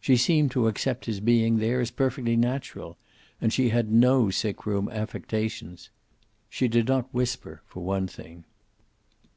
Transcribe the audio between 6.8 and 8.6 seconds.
not whisper, for one thing.